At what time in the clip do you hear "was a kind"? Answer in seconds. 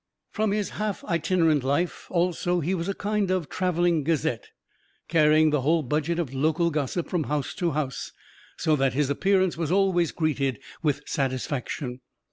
2.73-3.29